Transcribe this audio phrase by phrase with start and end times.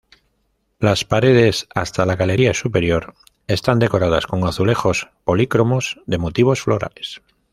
[0.79, 3.13] Las paredes, hasta la galería superior,
[3.45, 7.21] están decoradas con azulejos polícromos de motivos florales.